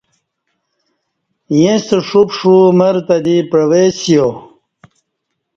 [1.55, 4.25] ییں ستہ ݜوپݜو مر تہ دی پعوئسیا